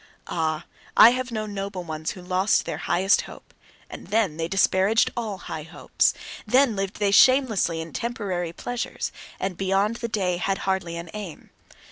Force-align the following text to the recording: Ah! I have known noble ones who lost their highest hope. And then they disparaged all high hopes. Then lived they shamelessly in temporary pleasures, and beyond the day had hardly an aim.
Ah! 0.25 0.65
I 0.97 1.11
have 1.11 1.31
known 1.31 1.53
noble 1.53 1.83
ones 1.83 2.09
who 2.09 2.23
lost 2.23 2.65
their 2.65 2.79
highest 2.89 3.21
hope. 3.29 3.53
And 3.87 4.07
then 4.07 4.37
they 4.37 4.47
disparaged 4.47 5.11
all 5.15 5.37
high 5.37 5.61
hopes. 5.61 6.15
Then 6.47 6.75
lived 6.75 6.95
they 6.95 7.11
shamelessly 7.11 7.79
in 7.79 7.93
temporary 7.93 8.51
pleasures, 8.51 9.11
and 9.39 9.55
beyond 9.55 9.97
the 9.97 10.07
day 10.07 10.37
had 10.37 10.57
hardly 10.65 10.97
an 10.97 11.11
aim. 11.13 11.51